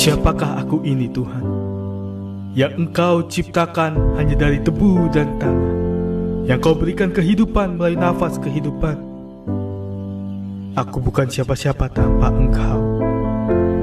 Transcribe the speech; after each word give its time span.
Siapakah 0.00 0.64
aku 0.64 0.80
ini 0.80 1.12
Tuhan? 1.12 1.44
Yang 2.56 2.72
engkau 2.80 3.20
ciptakan 3.28 4.16
hanya 4.16 4.32
dari 4.32 4.56
debu 4.56 5.12
dan 5.12 5.36
tanah. 5.36 5.76
Yang 6.48 6.58
kau 6.64 6.72
berikan 6.72 7.12
kehidupan 7.12 7.76
melalui 7.76 8.00
nafas 8.00 8.40
kehidupan. 8.40 8.96
Aku 10.72 11.04
bukan 11.04 11.28
siapa-siapa 11.28 11.92
tanpa 11.92 12.32
engkau. 12.32 12.80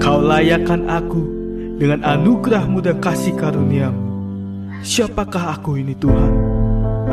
Kau 0.00 0.24
layakkan 0.24 0.88
aku 0.88 1.28
dengan 1.76 2.00
anugerahmu 2.00 2.80
dan 2.80 3.04
kasih 3.04 3.36
karuniamu. 3.36 4.00
Siapakah 4.80 5.60
aku 5.60 5.76
ini 5.76 5.92
Tuhan? 5.92 6.32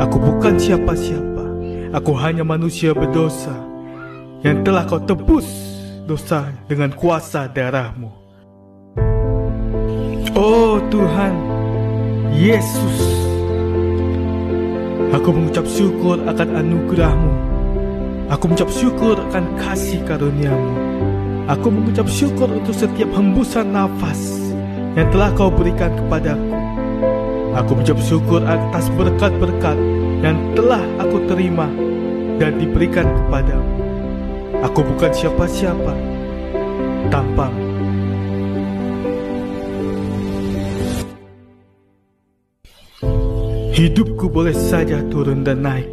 Aku 0.00 0.16
bukan 0.16 0.56
siapa-siapa. 0.56 1.44
Aku 2.00 2.16
hanya 2.16 2.48
manusia 2.48 2.96
berdosa 2.96 3.52
Yang 4.40 4.56
telah 4.64 4.88
kau 4.88 5.04
tebus 5.04 5.48
dosa 6.08 6.48
dengan 6.64 6.96
kuasa 6.96 7.44
darahmu 7.44 8.25
Oh 10.36 10.76
Tuhan, 10.92 11.32
Yesus, 12.36 12.96
aku 15.08 15.32
mengucap 15.32 15.64
syukur 15.64 16.20
akan 16.28 16.60
anugerahmu. 16.60 17.32
Aku 18.28 18.52
mengucap 18.52 18.68
syukur 18.68 19.16
akan 19.16 19.56
kasih 19.56 20.04
karuniamu. 20.04 20.76
Aku 21.48 21.72
mengucap 21.72 22.04
syukur 22.12 22.52
untuk 22.52 22.76
setiap 22.76 23.08
hembusan 23.16 23.72
nafas 23.72 24.52
yang 24.92 25.08
telah 25.08 25.32
kau 25.32 25.48
berikan 25.48 25.96
kepadaku. 26.04 26.52
Aku 27.56 27.72
mengucap 27.72 27.96
syukur 28.04 28.44
atas 28.44 28.92
berkat-berkat 28.92 29.80
yang 30.20 30.36
telah 30.52 30.84
aku 31.00 31.16
terima 31.32 31.64
dan 32.36 32.60
diberikan 32.60 33.08
kepadamu. 33.24 33.72
Aku 34.68 34.84
bukan 34.84 35.16
siapa-siapa 35.16 35.96
tanpamu. 37.08 37.75
Hidupku 43.76 44.32
boleh 44.32 44.56
saja 44.56 45.04
turun 45.12 45.44
dan 45.44 45.60
naik, 45.60 45.84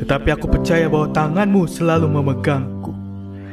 tetapi 0.00 0.32
aku 0.32 0.48
percaya 0.48 0.88
bahwa 0.88 1.12
tanganmu 1.12 1.68
selalu 1.68 2.08
memegangku. 2.08 2.96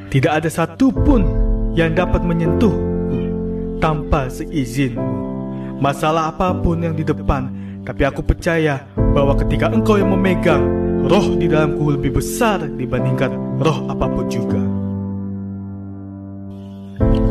Tidak 0.07 0.31
ada 0.31 0.47
satupun 0.47 1.27
yang 1.75 1.91
dapat 1.91 2.23
menyentuhku 2.23 3.19
tanpa 3.83 4.31
seizinmu. 4.31 5.03
Masalah 5.83 6.31
apa 6.31 6.55
pun 6.55 6.79
yang 6.79 6.95
di 6.95 7.03
depan, 7.03 7.51
tapi 7.83 8.07
aku 8.07 8.23
percaya 8.23 8.87
bahwa 8.95 9.35
ketika 9.35 9.67
engkau 9.67 9.99
yang 9.99 10.15
memegang, 10.15 10.63
roh 11.03 11.35
di 11.35 11.51
dalamku 11.51 11.91
lebih 11.91 12.23
besar 12.23 12.63
dibandingkan 12.71 13.35
roh 13.59 13.83
apa 13.91 14.07
pun 14.07 14.31
juga. 14.31 14.63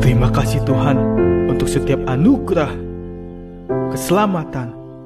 Terima 0.04 0.28
kasih 0.28 0.60
Tuhan 0.68 1.00
untuk 1.48 1.64
setiap 1.64 2.04
anugerah, 2.04 2.76
keselamatan, 3.88 4.85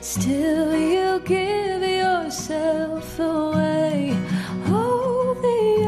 Still, 0.00 0.76
you 0.76 1.20
give 1.20 1.82
yourself 1.82 3.18
away. 3.18 4.16
Oh, 4.66 5.34
the 5.46 5.86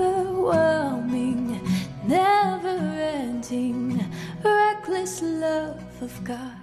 overwhelming, 0.00 1.60
never 2.06 2.78
ending, 2.78 4.04
reckless 4.42 5.22
love 5.22 6.02
of 6.02 6.24
God. 6.24 6.56